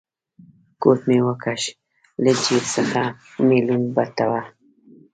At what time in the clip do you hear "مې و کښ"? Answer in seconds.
1.07-1.63